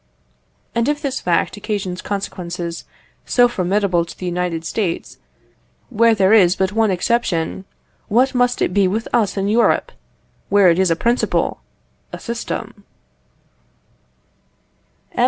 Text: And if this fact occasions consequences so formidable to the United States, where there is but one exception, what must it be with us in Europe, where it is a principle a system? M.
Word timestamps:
And 0.73 0.89
if 0.89 0.99
this 0.99 1.21
fact 1.21 1.57
occasions 1.57 2.01
consequences 2.01 2.85
so 3.27 3.47
formidable 3.47 4.03
to 4.03 4.17
the 4.17 4.25
United 4.25 4.65
States, 4.65 5.19
where 5.91 6.15
there 6.15 6.33
is 6.33 6.55
but 6.55 6.71
one 6.71 6.89
exception, 6.89 7.65
what 8.07 8.33
must 8.33 8.63
it 8.63 8.73
be 8.73 8.87
with 8.87 9.07
us 9.13 9.37
in 9.37 9.47
Europe, 9.47 9.91
where 10.49 10.69
it 10.71 10.79
is 10.79 10.89
a 10.89 10.95
principle 10.95 11.59
a 12.11 12.17
system? 12.17 12.83
M. 15.11 15.19